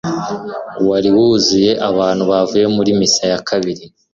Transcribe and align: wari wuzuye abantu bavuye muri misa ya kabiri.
wari 0.89 1.09
wuzuye 1.15 1.71
abantu 1.89 2.23
bavuye 2.31 2.65
muri 2.75 2.89
misa 2.99 3.23
ya 3.31 3.39
kabiri. 3.49 3.83